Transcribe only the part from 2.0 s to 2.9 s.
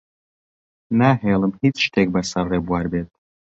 بەسەر ڕێبوار